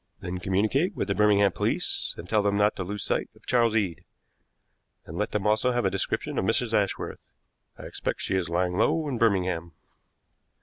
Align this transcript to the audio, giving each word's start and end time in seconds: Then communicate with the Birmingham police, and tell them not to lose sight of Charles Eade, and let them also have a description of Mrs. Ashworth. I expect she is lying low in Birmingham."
Then 0.19 0.39
communicate 0.39 0.95
with 0.95 1.09
the 1.09 1.13
Birmingham 1.13 1.51
police, 1.51 2.15
and 2.17 2.27
tell 2.27 2.41
them 2.41 2.57
not 2.57 2.75
to 2.75 2.83
lose 2.83 3.03
sight 3.03 3.29
of 3.35 3.45
Charles 3.45 3.75
Eade, 3.75 4.03
and 5.05 5.15
let 5.15 5.29
them 5.29 5.45
also 5.45 5.73
have 5.73 5.85
a 5.85 5.91
description 5.91 6.39
of 6.39 6.45
Mrs. 6.45 6.73
Ashworth. 6.73 7.19
I 7.77 7.83
expect 7.83 8.19
she 8.21 8.35
is 8.35 8.49
lying 8.49 8.75
low 8.77 9.07
in 9.07 9.19
Birmingham." 9.19 9.73